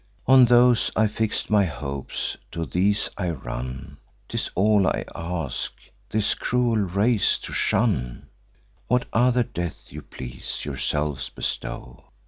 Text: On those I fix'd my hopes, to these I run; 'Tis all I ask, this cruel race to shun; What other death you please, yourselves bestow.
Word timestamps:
On 0.25 0.45
those 0.45 0.89
I 0.95 1.05
fix'd 1.05 1.51
my 1.51 1.65
hopes, 1.65 2.35
to 2.53 2.65
these 2.65 3.11
I 3.19 3.29
run; 3.29 3.97
'Tis 4.29 4.49
all 4.55 4.87
I 4.87 5.05
ask, 5.13 5.73
this 6.09 6.33
cruel 6.33 6.77
race 6.77 7.37
to 7.37 7.53
shun; 7.53 8.25
What 8.87 9.05
other 9.13 9.43
death 9.43 9.93
you 9.93 10.01
please, 10.01 10.65
yourselves 10.65 11.29
bestow. 11.29 12.05